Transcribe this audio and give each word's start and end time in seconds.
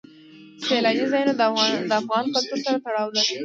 سیلانی 0.63 1.05
ځایونه 1.11 1.33
د 1.89 1.93
افغان 2.01 2.25
کلتور 2.33 2.57
سره 2.65 2.77
تړاو 2.85 3.09
لري. 3.17 3.35